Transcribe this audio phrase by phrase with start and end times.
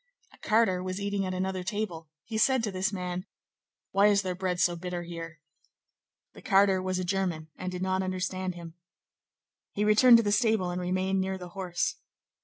[0.33, 3.27] A carter was eating at another table; he said to this man:—
[3.91, 5.39] "Why is their bread so bitter here?"
[6.33, 8.73] The carter was a German and did not understand him.
[9.73, 11.97] He returned to the stable and remained near the horse.